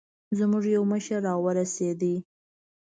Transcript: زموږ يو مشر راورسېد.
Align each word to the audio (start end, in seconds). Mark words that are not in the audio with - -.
زموږ 0.37 0.63
يو 0.75 0.83
مشر 0.91 1.19
راورسېد. 1.27 2.01